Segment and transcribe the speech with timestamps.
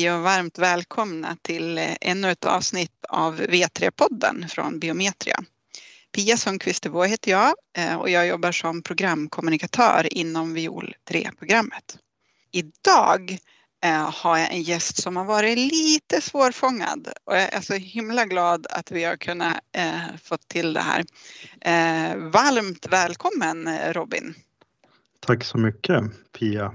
[0.00, 5.36] Hej och varmt välkomna till eh, ännu ett avsnitt av V3-podden från Biometria.
[6.12, 11.98] Pia Sundqvist heter jag eh, och jag jobbar som programkommunikatör inom Viol 3-programmet.
[12.52, 13.38] Idag
[13.84, 18.24] eh, har jag en gäst som har varit lite svårfångad och jag är så himla
[18.24, 21.04] glad att vi har kunnat eh, få till det här.
[22.30, 24.34] Varmt välkommen Robin!
[25.20, 26.02] Tack så mycket
[26.38, 26.74] Pia!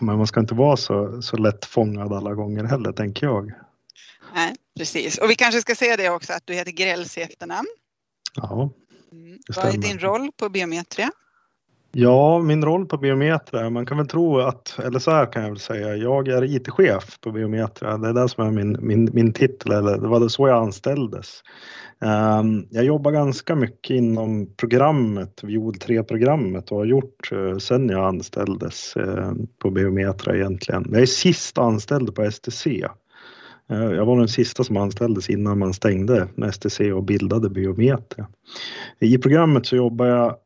[0.00, 3.52] Men man ska inte vara så, så lätt fångad alla gånger heller, tänker jag.
[4.34, 5.18] Nej, precis.
[5.18, 7.68] Och vi kanske ska säga det också att du heter Grells i efternamn.
[8.34, 8.70] Ja,
[9.12, 9.38] mm.
[9.46, 11.10] det Vad är din roll på Biometria?
[11.92, 15.50] Ja, min roll på Biometria, man kan väl tro att, eller så här kan jag
[15.50, 17.98] väl säga, jag är IT-chef på Biometria.
[17.98, 21.42] Det är det som är min, min, min titel, eller det var så jag anställdes.
[22.00, 27.88] Ehm, jag jobbar ganska mycket inom programmet, Viol 3-programmet och har gjort eh, sen sedan
[27.88, 30.86] jag anställdes eh, på Biometra egentligen.
[30.92, 32.66] Jag är sist anställd på STC.
[33.70, 38.26] Eh, jag var den sista som anställdes innan man stängde STC och bildade Biometra.
[39.00, 40.36] I programmet så jobbar jag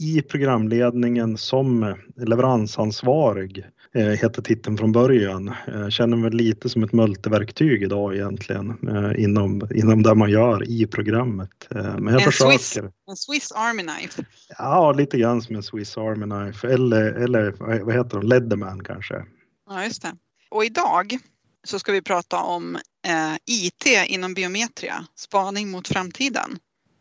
[0.00, 3.64] i programledningen som leveransansvarig
[3.98, 5.54] eh, heter titeln från början.
[5.66, 10.70] Jag känner mig lite som ett multiverktyg idag egentligen eh, inom, inom det man gör
[10.70, 11.68] i programmet.
[11.70, 12.58] Eh, men jag en försöker.
[12.58, 12.78] Swiss,
[13.10, 14.24] en Swiss Army Knife?
[14.58, 17.54] Ja, lite grann som en Swiss Army Knife eller, eller
[17.84, 19.24] vad heter de, Leatherman kanske.
[19.70, 20.12] Ja, just det.
[20.50, 21.18] Och idag
[21.64, 22.76] så ska vi prata om
[23.06, 26.58] eh, IT inom biometria, spaning mot framtiden.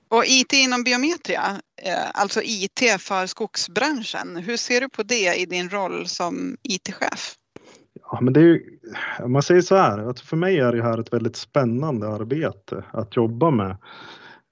[0.10, 4.38] Och IT inom biometria, eh, alltså IT för skogsbranschen.
[4.38, 7.36] Hur ser du på det i din roll som IT-chef?
[8.12, 8.80] Ja, men det är ju,
[9.28, 13.16] man säger så här, att för mig är det här ett väldigt spännande arbete att
[13.16, 13.78] jobba med.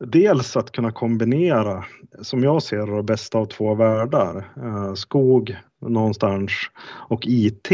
[0.05, 1.85] Dels att kunna kombinera,
[2.21, 4.51] som jag ser det, bästa av två världar.
[4.57, 6.51] Eh, skog någonstans
[7.09, 7.71] och IT.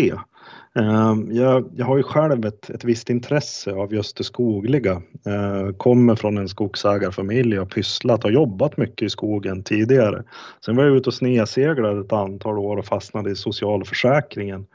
[0.79, 5.01] Ehm, jag, jag, har ju själv ett, ett visst intresse av just det skogliga.
[5.23, 10.23] Jag kommer från en skogsägarfamilj och pysslat och jobbat mycket i skogen tidigare.
[10.65, 14.65] Sen var jag ute och sneseglade ett antal år och fastnade i socialförsäkringen.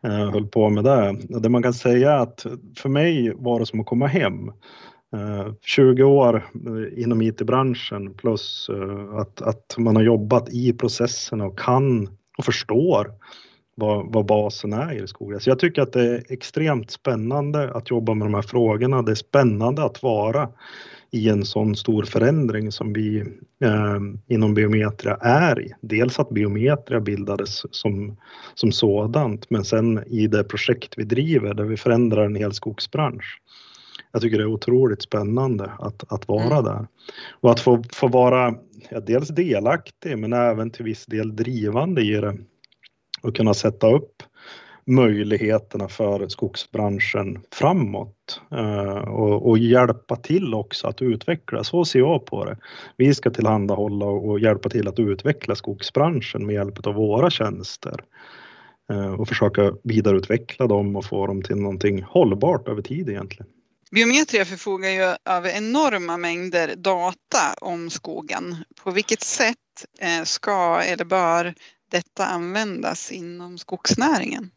[0.00, 1.16] Jag höll på med det.
[1.40, 2.46] Det man kan säga är att
[2.76, 4.52] för mig var det som att komma hem.
[5.62, 11.58] 20 år eh, inom IT-branschen plus eh, att, att man har jobbat i processerna och
[11.58, 13.10] kan och förstår
[13.74, 15.40] vad, vad basen är i skogen.
[15.40, 19.02] Så jag tycker att det är extremt spännande att jobba med de här frågorna.
[19.02, 20.48] Det är spännande att vara
[21.10, 23.20] i en sån stor förändring som vi
[23.64, 25.72] eh, inom biometria är i.
[25.80, 28.16] Dels att biometria bildades som,
[28.54, 33.40] som sådant, men sen i det projekt vi driver där vi förändrar en hel skogsbransch.
[34.12, 36.64] Jag tycker det är otroligt spännande att, att vara mm.
[36.64, 36.86] där
[37.40, 38.54] och att få, få vara
[38.90, 42.36] ja, dels delaktig men även till viss del drivande i det
[43.24, 44.22] och kunna sätta upp
[44.86, 51.64] möjligheterna för skogsbranschen framåt eh, och, och, hjälpa till också att utveckla.
[51.64, 52.58] Så ser jag på det.
[52.96, 58.04] Vi ska tillhandahålla och hjälpa till att utveckla skogsbranschen med hjälp av våra tjänster
[58.90, 63.46] eh, och försöka vidareutveckla dem och få dem till någonting hållbart över tid egentligen.
[63.90, 68.56] Biometria förfogar ju över enorma mängder data om skogen.
[68.84, 69.56] På vilket sätt
[70.00, 71.54] eh, ska eller bör
[71.94, 74.50] detta användas inom skogsnäringen?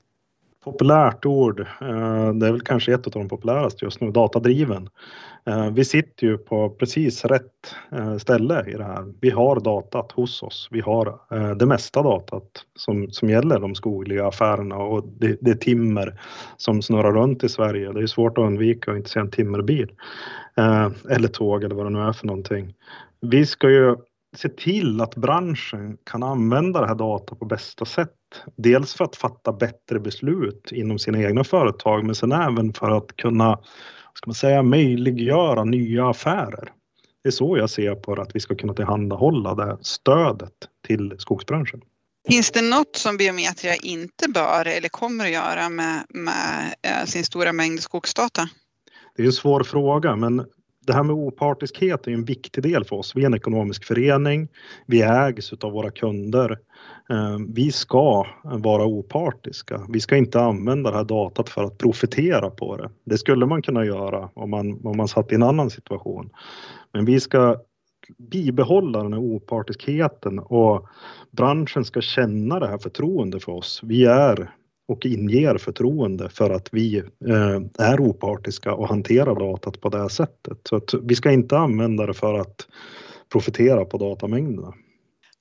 [0.64, 4.90] Populärt ord, eh, det är väl kanske ett av de populäraste just nu, datadriven.
[5.46, 9.14] Eh, vi sitter ju på precis rätt eh, ställe i det här.
[9.22, 10.68] Vi har datat hos oss.
[10.72, 11.20] Vi har
[11.56, 16.20] det mesta datat som, som gäller de skogliga affärerna och det, det timmer
[16.58, 17.92] som snurrar runt i Sverige.
[17.92, 19.92] Det är svårt att undvika att inte se en timmerbil
[21.10, 22.74] eller tåg eller vad det nu är för någonting.
[23.22, 23.96] Vi ska ju
[24.36, 28.12] se till att branschen kan använda det här data på bästa sätt.
[28.56, 33.16] Dels för att fatta bättre beslut inom sina egna företag, men sen även för att
[33.16, 33.60] kunna
[34.18, 36.72] ska man säga, möjliggöra nya affärer.
[37.24, 40.54] Det är så jag ser på att vi ska kunna tillhandahålla det stödet
[40.88, 41.82] till skogsbranschen.
[42.28, 47.26] Finns det något som Biometria inte bör eller kommer att göra med, med eh, sin
[47.26, 48.50] stora mängd skogsdata?
[49.16, 50.46] Det är en svår fråga, men
[50.88, 53.16] det här med opartiskhet är en viktig del för oss.
[53.16, 54.48] Vi är en ekonomisk förening.
[54.86, 56.60] Vi ägs av våra kunder.
[57.10, 59.82] Ehm, vi ska vara opartiska.
[59.90, 62.90] Vi ska inte använda det här datat för att profitera på det.
[63.06, 66.30] Det skulle man kunna göra om man, om man satt i en annan situation.
[66.94, 67.56] Men vi ska
[68.18, 70.88] bibehålla den här opartiskheten och
[71.32, 73.82] branschen ska känna det här förtroende för oss.
[73.84, 74.52] Vi är
[74.88, 76.98] och inger förtroende för att vi
[77.28, 80.58] eh, är opartiska och hanterar datat på det sättet.
[80.70, 82.68] Så att vi ska inte använda det för att
[83.32, 84.74] profitera på datamängderna.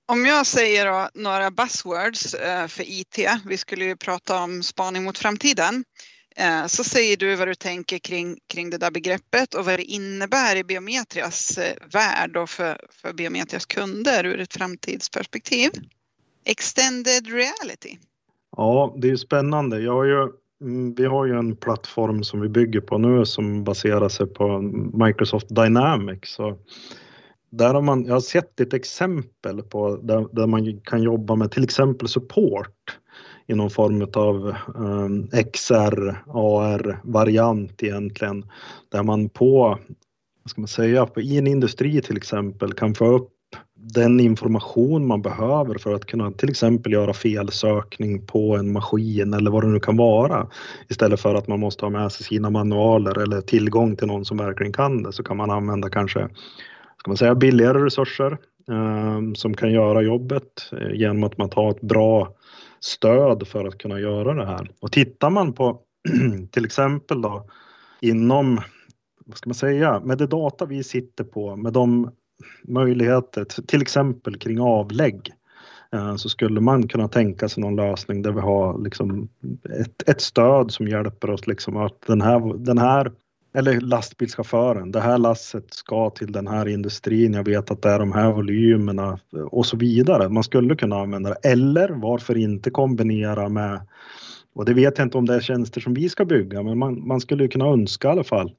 [0.08, 5.18] Om jag säger några buzzwords eh, för IT, vi skulle ju prata om spaning mot
[5.18, 5.84] framtiden.
[6.36, 9.84] Eh, så säger du vad du tänker kring, kring det där begreppet och vad det
[9.84, 11.58] innebär i Biometrias
[11.92, 15.70] värld och för, för Biometrias kunder ur ett framtidsperspektiv.
[16.44, 17.98] Extended reality.
[18.56, 19.80] Ja, det är spännande.
[19.80, 20.28] Jag har ju,
[20.60, 24.60] mm, vi har ju en plattform som vi bygger på nu som baserar sig på
[25.04, 26.30] Microsoft Dynamics.
[26.30, 26.58] Så
[27.50, 31.50] där har man, jag har sett ett exempel på där, där man kan jobba med
[31.50, 32.98] till exempel support
[33.46, 38.44] i någon form av um, ehm, XR, AR-variant egentligen.
[38.88, 39.78] Där man på,
[40.42, 43.35] vad ska man säga, på, i en industri till exempel kan få upp
[43.78, 49.50] den information man behöver för att kunna till exempel göra felsökning på en maskin eller
[49.50, 50.46] vad det nu kan vara.
[50.88, 54.36] Istället för att man måste ha med sig sina manualer eller tillgång till någon som
[54.36, 56.28] verkligen kan det så kan man använda kanske
[57.06, 58.38] ska man säga, billigare resurser
[58.70, 62.34] eh, som kan göra jobbet eh, genom att man tar ett bra
[62.80, 64.70] stöd för att kunna göra det här.
[64.80, 65.80] Och tittar man på
[66.50, 67.46] till exempel då
[68.00, 68.60] inom,
[69.26, 72.10] vad ska man säga, med det data vi sitter på, med de
[72.62, 75.32] möjligheter, till exempel kring avlägg,
[75.92, 79.28] eh, så skulle man kunna tänka sig någon lösning där vi har liksom
[79.80, 83.12] ett, ett stöd som hjälper oss liksom att den här, den här
[83.56, 87.98] eller lastbilschauffören, det här lasset ska till den här industrin, jag vet att det är
[87.98, 89.18] de här volymerna
[89.50, 90.28] och så vidare.
[90.28, 91.48] Man skulle kunna använda det.
[91.48, 93.80] Eller varför inte kombinera med,
[94.56, 97.06] och det vet jag inte om det är tjänster som vi ska bygga, men man,
[97.06, 98.52] man skulle kunna önska i alla fall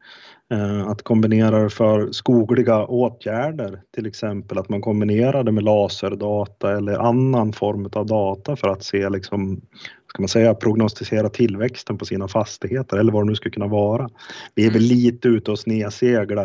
[0.51, 6.77] eh, att kombinera det för skogliga åtgärder, till exempel att man kombinerar det med laserdata
[6.77, 9.61] eller annan form av data för att se liksom
[10.07, 14.09] ska man säga, prognostisera tillväxten på sina fastigheter eller vad det nu skulle kunna vara.
[14.55, 14.97] Vi är väl mm.
[14.97, 16.43] lite ute och snedsegla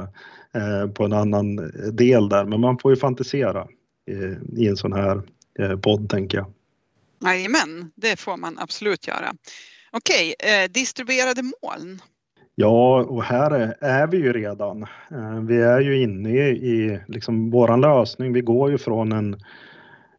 [0.55, 1.57] eh, på en annan
[1.93, 3.61] del där, men man får ju fantisera
[4.11, 5.23] eh, i en sån här
[5.59, 6.47] eh, podd tänker jag.
[7.23, 9.35] Jajamän, det får man absolut göra.
[9.93, 12.01] Okej, eh, distribuerade moln.
[12.55, 14.83] Ja, och här är, är, vi ju redan.
[14.83, 18.33] Eh, vi är ju inne i, i liksom våran lösning.
[18.33, 19.35] Vi går ju från en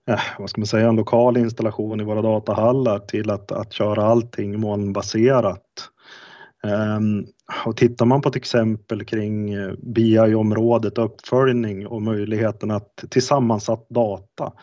[0.10, 4.06] eh, vad ska man säga, en lokal installation i våra datahallar till att, att köra
[4.06, 5.90] allting molnbaserat.
[6.64, 7.26] Ehm,
[7.66, 13.90] och tittar man på ett exempel kring eh, BI-området, uppföljning och möjligheten att till sammansatt
[13.90, 14.54] data.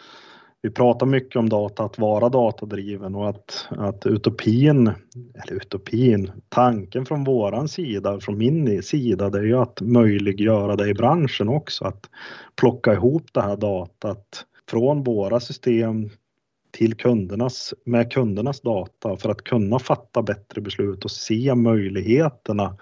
[0.63, 4.87] Vi pratar mycket om data, att vara datadriven och att, att utopin,
[5.35, 10.89] eller utopin, tanken från våran sida, från min sida, det är ju att möjliggöra det
[10.89, 12.11] i branschen också, att
[12.57, 16.11] plocka ihop det här datat från våra system
[16.71, 22.77] till kundernas, med kundernas data för att kunna fatta bättre beslut och se möjligheterna.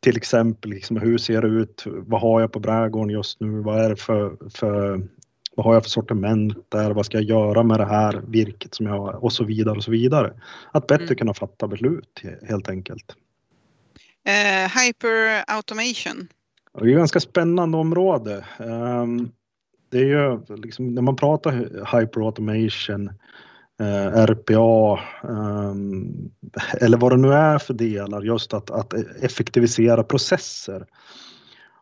[0.00, 1.84] Till exempel, liksom, hur ser det ut?
[1.86, 3.60] Vad har jag på brädgården just nu?
[3.60, 5.02] Vad är det för, för
[5.58, 6.90] vad har jag för sortiment där?
[6.90, 9.24] Vad ska jag göra med det här virket som jag har?
[9.24, 10.32] Och så vidare och så vidare.
[10.72, 11.16] Att bättre mm.
[11.16, 13.16] kunna fatta beslut helt enkelt.
[14.28, 16.28] Uh, hyper automation.
[16.74, 18.44] Det är ett ganska spännande område.
[18.58, 19.30] Um,
[19.90, 21.52] det är ju liksom, när man pratar
[22.00, 23.10] hyper automation,
[23.80, 25.74] eh, RPA eh,
[26.82, 30.86] eller vad det nu är för delar, just att, att effektivisera processer.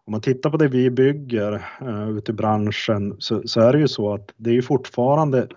[0.07, 3.79] Om man tittar på det vi bygger uh, ute i branschen så, så, är det
[3.79, 5.49] ju så att det är ju fortfarande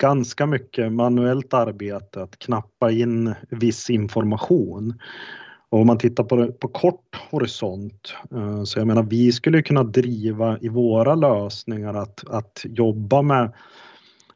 [0.00, 4.94] ganska mycket manuellt arbete att knappa in viss information.
[5.68, 9.62] Och om man tittar på, det, på kort horisont, uh, så jag menar vi skulle
[9.62, 13.52] kunna driva i våra lösningar att, att jobba med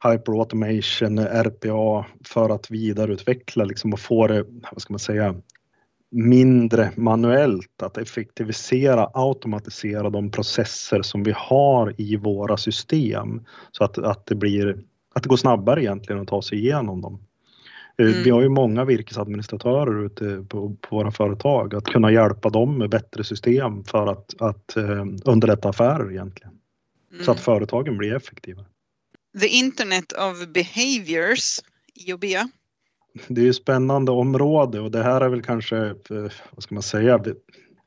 [0.05, 5.35] hyperautomation, RPA för att vidareutveckla liksom och få det, vad ska man säga,
[6.11, 13.99] mindre manuellt, att effektivisera, automatisera de processer som vi har i våra system så att,
[13.99, 14.85] att det blir
[15.15, 17.23] att det går snabbare egentligen att ta sig igenom dem.
[17.99, 18.23] Eh, mm.
[18.23, 22.91] Vi har ju många virkesadministratörer ute på, på, våra företag att kunna hjälpa dem med
[22.91, 26.53] bättre system för att, att eh, underlätta affärer egentligen.
[27.13, 27.25] Mm.
[27.25, 28.65] Så att företagen blir effektiva.
[29.41, 31.61] The Internet of Behaviors,
[31.95, 32.25] IOB.
[33.29, 36.83] Det är ju spännande område och det här är väl kanske, eh, vad ska man
[36.83, 37.21] säga,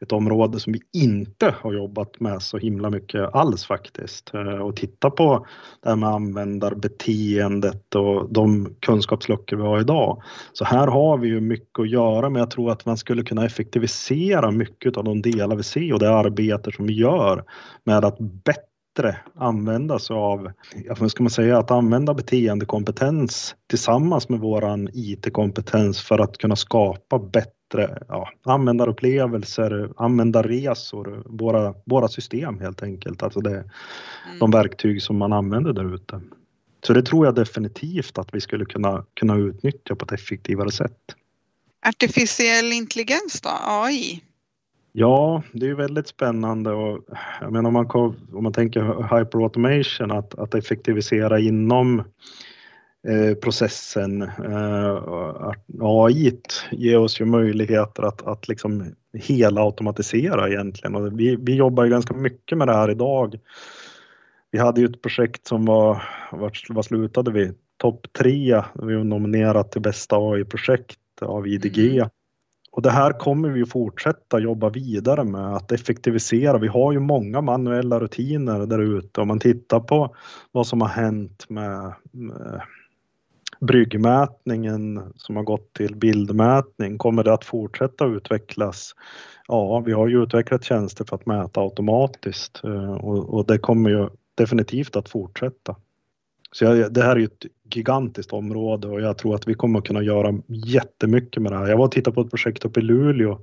[0.01, 4.34] ett område som vi inte har jobbat med så himla mycket alls faktiskt.
[4.34, 5.46] Eh, och titta på
[5.84, 10.22] det här med användarbeteendet och de kunskapsluckor vi har idag.
[10.54, 13.46] Så här har vi ju mycket att göra men jag tror att man skulle kunna
[13.46, 17.44] effektivisera mycket av de delar vi ser och det arbete som vi gör
[17.84, 18.71] med att bättre
[19.36, 20.51] använda sig av,
[21.00, 27.19] vad ska man säga, att använda beteendekompetens tillsammans med våran IT-kompetens för att kunna skapa
[27.19, 33.24] bättre bättre ja, användarupplevelser, användarresor, våra, våra system helt enkelt.
[33.24, 34.39] Alltså det, mm.
[34.39, 36.21] de verktyg som man använder där ute.
[36.88, 41.15] Så det tror jag definitivt att vi skulle kunna, kunna utnyttja på ett effektivare sätt.
[41.88, 44.24] Artificiell intelligens då, AI?
[44.93, 47.00] Ja, det är väldigt spännande och
[47.41, 48.81] jag menar om man, om man tänker
[49.19, 52.00] hyperautomation, att, att effektivisera inom
[53.07, 54.21] eh, processen.
[54.21, 56.39] Eh, AI
[56.71, 61.89] ger oss ju möjligheter att, att liksom hela automatisera egentligen och vi, vi jobbar ju
[61.89, 63.39] ganska mycket med det här idag.
[64.51, 66.03] Vi hade ju ett projekt som var,
[66.69, 67.51] vad slutade vi?
[67.77, 71.98] Topp tre, vi var nominerat till bästa AI-projekt av IDG.
[71.98, 72.10] Mm.
[72.72, 76.58] Och det här kommer vi fortsätta jobba vidare med att effektivisera.
[76.58, 79.22] Vi har ju många manuella rutiner där ute.
[79.22, 80.16] Om man tittar på
[80.51, 82.62] vad som har hänt med, med
[83.62, 88.96] bryggmätningen som har gått till bildmätning, kommer det att fortsätta utvecklas?
[89.48, 93.90] Ja, vi har ju utvecklat tjänster för att mäta automatiskt eh, och, och det kommer
[93.90, 95.75] ju definitivt att fortsätta.
[96.51, 99.79] Så jag, det här är ju ett gigantiskt område och jag tror att vi kommer
[99.79, 101.67] att kunna göra jättemycket med det här.
[101.67, 103.39] Jag var och tittade på ett projekt uppe i Luleå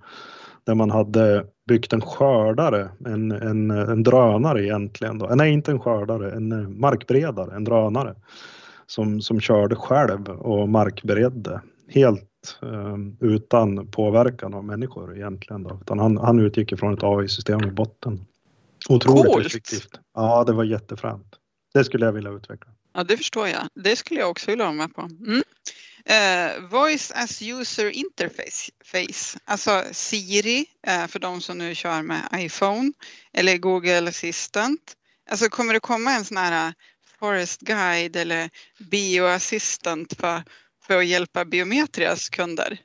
[0.64, 5.18] där man hade byggt en skördare, en, en, en drönare egentligen.
[5.18, 5.26] Då.
[5.26, 8.14] Nej, inte en skördare, en markberedare, en drönare
[8.86, 15.62] som, som körde själv och markberedde helt eh, utan påverkan av människor egentligen.
[15.62, 15.78] Då.
[15.82, 18.20] Utan han, han utgick från ett AI-system i botten.
[18.88, 19.46] Otroligt Coolt.
[19.46, 20.00] effektivt.
[20.14, 21.36] Ja, det var jättefränt.
[21.74, 22.70] Det skulle jag vilja utveckla.
[22.98, 23.68] Ja, det förstår jag.
[23.74, 25.00] Det skulle jag också vilja vara med på.
[25.00, 25.42] Mm.
[26.10, 32.92] Uh, voice as user interface, alltså Siri uh, för de som nu kör med iPhone
[33.32, 34.96] eller Google Assistant.
[35.30, 36.72] Alltså kommer det komma en sån här eh,
[37.18, 38.50] Forest Guide eller
[38.90, 40.42] Bioassistant för,
[40.86, 42.78] för att hjälpa Biometrias kunder?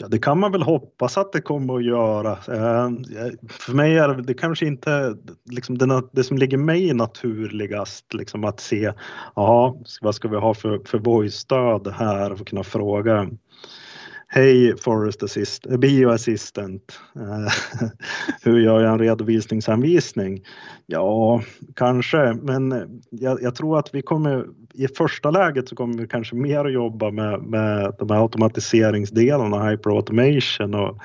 [0.00, 2.32] Ja, det kan man väl hoppas att det kommer att göra.
[2.32, 2.90] Eh,
[3.48, 5.16] för mig är det kanske inte
[5.50, 8.92] liksom det, det som ligger mig naturligast liksom att se,
[9.36, 13.30] ja, vad ska vi ha för, för voice-stöd här för att kunna fråga
[14.32, 17.00] Hej Forest Assist, eh, Bioassistent.
[17.16, 17.88] Eh,
[18.42, 20.44] hur gör jag en redovisningsanvisning?
[20.86, 21.42] Ja,
[21.76, 22.74] kanske, men
[23.10, 26.72] jag, jag, tror att vi kommer i första läget så kommer vi kanske mer att
[26.72, 30.98] jobba med, med de här automatiseringsdelarna, hyperautomation och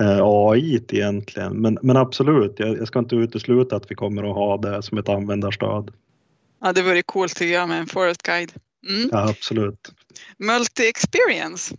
[0.00, 1.56] eh, AI egentligen.
[1.56, 4.98] Men, men absolut, jag, jag ska inte utesluta att vi kommer att ha det som
[4.98, 5.90] ett användarstöd.
[6.60, 8.52] Ja, det vore coolt tycker jag med en Forest Guide.
[8.88, 9.08] Mm.
[9.12, 9.92] Ja, absolut.
[10.38, 11.74] Multi-experience.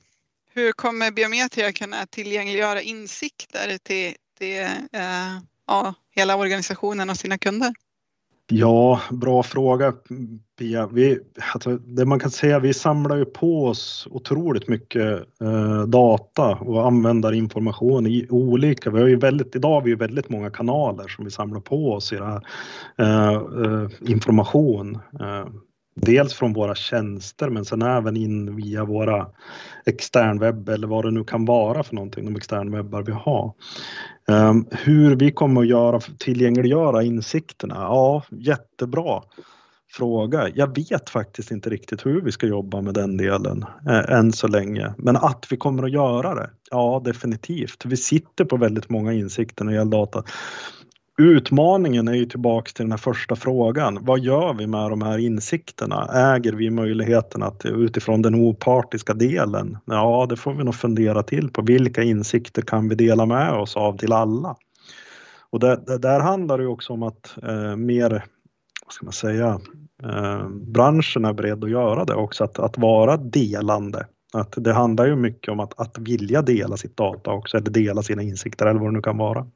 [0.56, 7.74] Hur kommer Biometria kunna tillgängliggöra insikter till, till eh, ja, hela organisationen och sina kunder?
[8.48, 9.94] Ja, bra fråga
[10.60, 10.88] Pia.
[10.88, 11.20] Vi,
[11.54, 16.88] alltså, det man kan säga, vi samlar ju på oss otroligt mycket eh, data och
[16.88, 21.08] använder information i olika, vi har ju väldigt, idag har vi ju väldigt många kanaler
[21.08, 22.42] som vi samlar på oss i det här,
[22.98, 24.96] eh, eh information.
[24.96, 25.48] Eh,
[25.96, 29.28] dels från våra tjänster men sen även in via våra
[29.86, 33.54] externwebb eller vad det nu kan vara för någonting, de externwebbar vi har.
[34.28, 37.76] Um, hur vi kommer att göra, tillgängliggöra insikterna?
[37.76, 39.22] Ja, jättebra
[39.92, 40.50] fråga.
[40.56, 44.48] Jag vet faktiskt inte riktigt hur vi ska jobba med den delen eh, än så
[44.48, 44.94] länge.
[44.98, 46.50] Men att vi kommer att göra det?
[46.72, 47.86] Ja, definitivt.
[47.86, 50.24] Vi sitter på väldigt många insikter när det gäller data.
[51.18, 54.00] Utmaningen är ju tillbaks till den här första frågan.
[54.02, 56.06] Vad gör vi med de här insikterna?
[56.36, 59.78] Äger vi möjligheten att utifrån den opartiska delen?
[59.86, 61.62] Ja, det får vi nog fundera till på.
[61.62, 64.56] Vilka insikter kan vi dela med oss av till alla?
[65.50, 68.10] Och där, där handlar det också om att eh, mer,
[68.86, 69.60] vad ska man säga,
[70.04, 74.08] eh, branschen är beredd att göra det också, att, att vara delande.
[74.34, 78.04] Att det handlar ju mycket om att, att vilja dela sitt data också, eller dela
[78.04, 79.48] sina insikter eller vad det nu kan vara.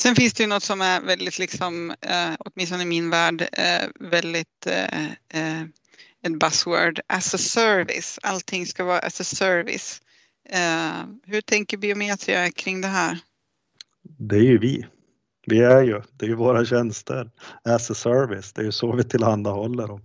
[0.00, 3.88] Sen finns det ju något som är väldigt, liksom, eh, åtminstone i min värld, eh,
[4.00, 5.62] väldigt eh, eh,
[6.22, 8.18] ett buzzword, as a service.
[8.22, 10.00] Allting ska vara as a service.
[10.48, 13.18] Eh, hur tänker Biometria kring det här?
[14.18, 14.86] Det är ju vi.
[15.46, 17.30] Vi är ju, det är ju våra tjänster
[17.64, 20.02] as a service, det är ju så vi tillhandahåller dem.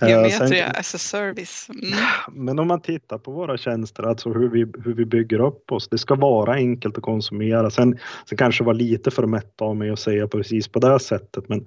[0.00, 1.68] Biometria eh, as a service.
[1.70, 1.98] Mm.
[2.32, 5.88] Men om man tittar på våra tjänster, alltså hur vi, hur vi bygger upp oss,
[5.88, 7.70] det ska vara enkelt att konsumera.
[7.70, 11.48] Sen, sen kanske var lite för mätt av mig att säga precis på det sättet,
[11.48, 11.66] men,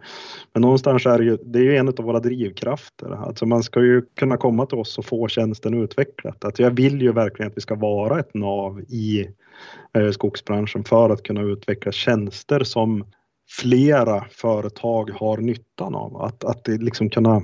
[0.53, 3.11] men någonstans är det ju, det är ju en av våra drivkrafter.
[3.11, 6.45] Alltså man ska ju kunna komma till oss och få tjänsten utvecklat.
[6.45, 9.27] Att jag vill ju verkligen att vi ska vara ett nav i
[9.97, 13.05] eh, skogsbranschen för att kunna utveckla tjänster som
[13.59, 16.21] flera företag har nyttan av.
[16.21, 17.41] Att, att det liksom kunna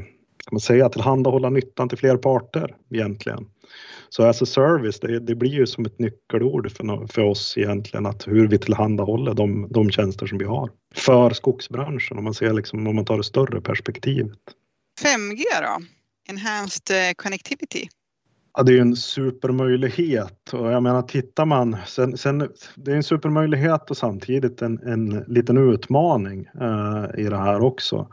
[0.48, 3.46] kan man säga, tillhandahålla nyttan till fler parter egentligen.
[4.10, 8.06] Så as a service, det, det blir ju som ett nyckelord för, för oss egentligen,
[8.06, 12.54] att hur vi tillhandahåller de, de tjänster som vi har för skogsbranschen om man ser
[12.54, 14.38] liksom, om man tar det större perspektivet.
[15.04, 15.86] 5G då?
[16.30, 17.88] Enhanced eh, connectivity?
[18.58, 22.96] Ja, det är ju en supermöjlighet och jag menar tittar man sen, sen det är
[22.96, 28.08] en supermöjlighet och samtidigt en, en liten utmaning eh, i det här också.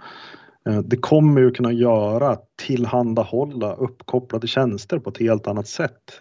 [0.68, 6.18] Eh, det kommer ju kunna göra tillhandahålla uppkopplade tjänster på ett helt annat sätt.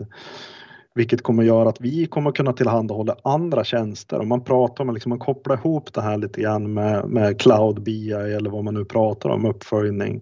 [0.95, 4.19] Vilket kommer göra att vi kommer kunna tillhandahålla andra tjänster.
[4.19, 7.83] Om man pratar om liksom, man kopplar ihop det här lite grann med, med cloud
[7.83, 10.21] BI eller vad man nu pratar om, uppföljning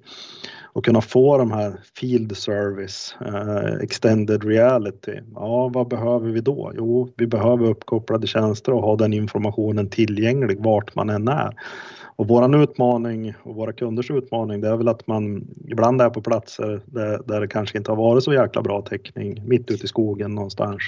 [0.74, 5.20] och kunna få de här field service, eh, extended reality.
[5.36, 6.72] Ja, vad behöver vi då?
[6.76, 11.54] Jo, vi behöver uppkopplade tjänster och ha den informationen tillgänglig vart man än är.
[12.22, 16.22] Och våran utmaning och våra kunders utmaning det är väl att man ibland är på
[16.22, 19.88] platser där, där det kanske inte har varit så jäkla bra täckning, mitt ute i
[19.88, 20.82] skogen någonstans.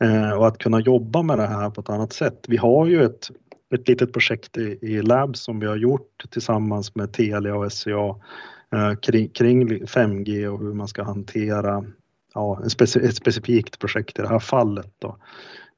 [0.00, 2.44] Eh, och att kunna jobba med det här på ett annat sätt.
[2.48, 3.30] Vi har ju ett,
[3.74, 8.16] ett litet projekt i, i Lab som vi har gjort tillsammans med Telia och SCA
[8.74, 11.84] eh, kring, kring 5G och hur man ska hantera
[12.34, 14.92] ja, ett specifikt projekt i det här fallet.
[14.98, 15.16] Då.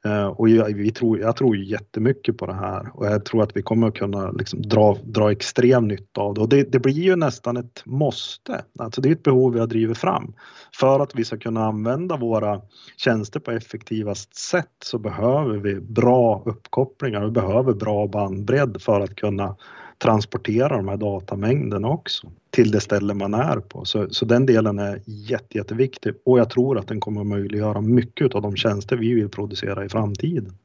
[0.05, 3.57] Eh, och jag, vi tror, jag tror jättemycket på det här och jag tror att
[3.57, 6.41] vi kommer att kunna liksom dra, dra extrem nytta av det.
[6.41, 8.65] Och det, det blir ju nästan ett måste.
[8.79, 10.35] Alltså det är ett behov vi har drivit fram.
[10.81, 12.61] För att vi ska kunna använda våra
[12.97, 19.17] tjänster på effektivast sätt så behöver vi bra uppkopplingar, vi behöver bra bandbredd för att
[19.17, 19.57] kunna
[19.99, 23.85] transportera de här datamängderna också till det ställe man är på.
[23.85, 27.81] Så, så den delen är jätte, jätteviktig och jag tror att den kommer att möjliggöra
[27.81, 30.59] mycket av de tjänster vi vill producera i framtiden.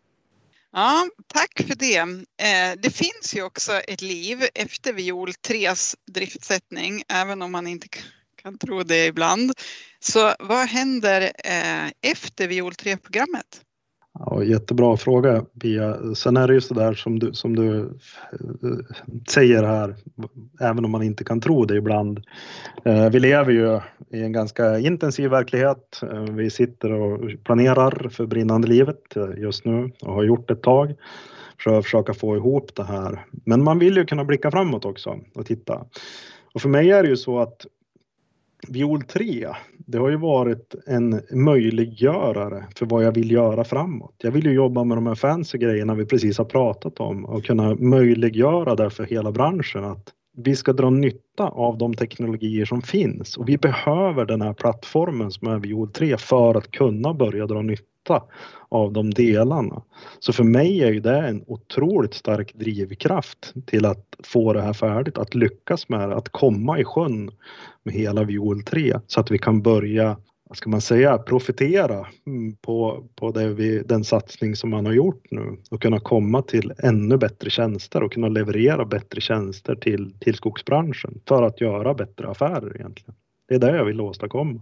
[0.72, 1.98] Ja, tack för det.
[1.98, 7.88] Eh, det finns ju också ett liv efter Viol 3s driftsättning, även om man inte
[8.42, 9.52] kan tro det ibland.
[10.00, 13.62] Så vad händer eh, efter Viol 3-programmet?
[14.14, 16.16] Ja, jättebra fråga Pia.
[16.16, 19.96] Sen är det ju så där som du, som du eh, säger här,
[20.60, 22.20] även om man inte kan tro det ibland.
[22.86, 23.80] Eh, vi lever ju
[24.18, 26.02] i en ganska intensiv verklighet.
[26.04, 29.02] Eh, vi sitter och planerar för brinnande livet
[29.38, 30.96] just nu och har gjort ett tag
[31.64, 33.26] för att försöka få ihop det här.
[33.46, 35.86] Men man vill ju kunna blicka framåt också och titta.
[36.54, 37.66] Och för mig är det ju så att
[38.68, 44.16] Viol 3, det har ju varit en möjliggörare för vad jag vill göra framåt.
[44.18, 47.46] Jag vill ju jobba med de här fancy grejerna vi precis har pratat om och
[47.46, 52.82] kunna möjliggöra det för hela branschen att vi ska dra nytta av de teknologier som
[52.82, 57.46] finns och vi behöver den här plattformen som är Viol 3 för att kunna börja
[57.46, 57.84] dra nytta
[58.70, 59.82] av de delarna.
[60.20, 64.74] Så för mig är ju det en otroligt stark drivkraft till att få det här
[64.74, 67.32] färdigt, att lyckas med det, att komma i sjön
[67.84, 70.18] med hela Viol 3 så att vi kan börja
[70.50, 74.94] vad ska man säga, profitera mm, på, på det vi, den satsning som man har
[74.94, 80.20] gjort nu och kunna komma till ännu bättre tjänster och kunna leverera bättre tjänster till,
[80.20, 83.16] till skogsbranschen för att göra bättre affärer egentligen.
[83.50, 84.62] Det är det jag vill åstadkomma.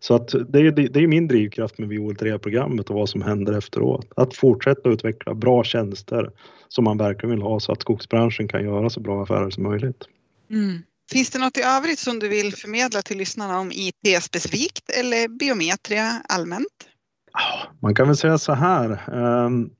[0.00, 3.58] Så att det är, det är min drivkraft med Viol 3-programmet och vad som händer
[3.58, 4.12] efteråt.
[4.16, 6.30] Att fortsätta utveckla bra tjänster
[6.68, 10.04] som man verkligen vill ha så att skogsbranschen kan göra så bra affärer som möjligt.
[10.50, 10.78] Mm.
[11.12, 15.28] Finns det något i övrigt som du vill förmedla till lyssnarna om IT specifikt eller
[15.28, 16.88] biometria allmänt?
[17.80, 19.00] Man kan väl säga så här.
[19.12, 19.70] Ehm,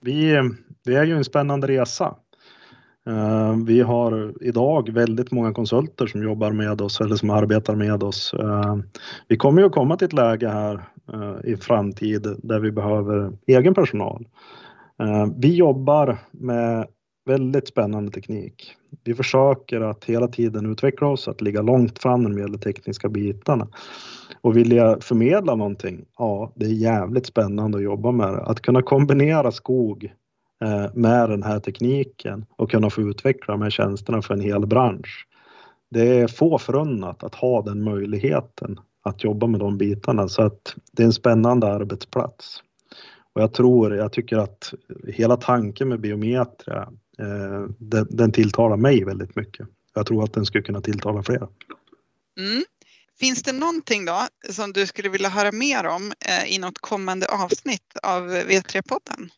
[0.00, 0.40] vi,
[0.84, 2.16] vi är ju en spännande resa.
[3.06, 8.02] Eh, vi har idag väldigt många konsulter som jobbar med oss eller som arbetar med
[8.02, 8.34] oss.
[8.34, 8.76] Eh,
[9.28, 13.32] vi kommer ju att komma till ett läge här eh, i framtid där vi behöver
[13.46, 14.28] egen personal.
[15.36, 16.86] Vi jobbar med
[17.26, 18.74] väldigt spännande teknik.
[19.04, 23.08] Vi försöker att hela tiden utveckla oss, att ligga långt fram när det gäller tekniska
[23.08, 23.68] bitarna.
[24.40, 26.04] Och vill jag förmedla någonting?
[26.18, 28.42] Ja, det är jävligt spännande att jobba med det.
[28.42, 30.12] Att kunna kombinera skog
[30.64, 34.66] Eh, med den här tekniken och kunna få utveckla de här tjänsterna för en hel
[34.66, 35.26] bransch.
[35.90, 40.74] Det är få förunnat att ha den möjligheten att jobba med de bitarna så att
[40.92, 42.62] det är en spännande arbetsplats.
[43.32, 44.74] Och jag tror, jag tycker att
[45.06, 46.88] hela tanken med biometria
[47.20, 49.66] Eh, den, den tilltalar mig väldigt mycket.
[49.94, 51.48] Jag tror att den skulle kunna tilltala fler.
[52.38, 52.64] Mm.
[53.20, 57.26] Finns det någonting då som du skulle vilja höra mer om eh, i något kommande
[57.26, 59.30] avsnitt av V3-podden?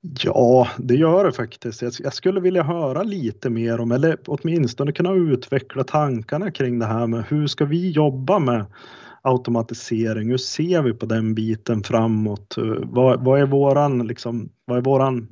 [0.00, 1.82] Ja, det gör det faktiskt.
[2.00, 7.06] Jag skulle vilja höra lite mer om, eller åtminstone kunna utveckla tankarna kring det här
[7.06, 8.66] med hur ska vi jobba med
[9.22, 10.30] automatisering?
[10.30, 12.56] Hur ser vi på den biten framåt?
[12.56, 15.28] Eh, vad, vad är våran, liksom, vad är våran,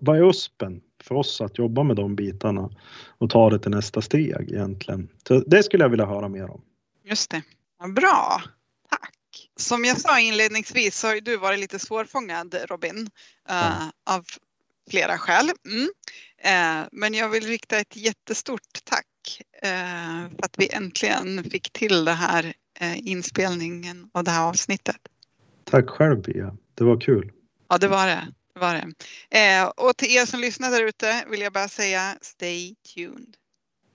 [0.00, 2.70] vad är USPen för oss att jobba med de bitarna
[3.18, 5.08] och ta det till nästa steg egentligen.
[5.28, 6.60] Så det skulle jag vilja höra mer om.
[7.04, 7.42] Just det.
[7.80, 8.42] Ja, bra.
[9.58, 13.10] Som jag sa inledningsvis så har du varit lite svårfångad Robin
[13.50, 14.24] uh, av
[14.90, 15.50] flera skäl.
[15.66, 15.82] Mm.
[15.82, 22.04] Uh, men jag vill rikta ett jättestort tack uh, för att vi äntligen fick till
[22.04, 22.54] det här
[22.94, 24.96] inspelningen av det här avsnittet.
[25.64, 27.32] Tack själv Pia, det var kul.
[27.68, 28.32] Ja, det var det.
[28.54, 29.72] det, var det.
[29.76, 33.36] Och till er som lyssnar där ute vill jag bara säga stay tuned.